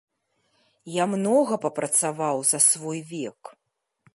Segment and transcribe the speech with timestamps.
[1.01, 3.39] Я многа папрацаваў за свой век.